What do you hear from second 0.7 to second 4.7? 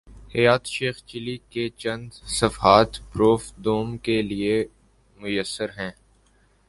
شیخ چلی کے چند صفحات پروف دوم کے لیے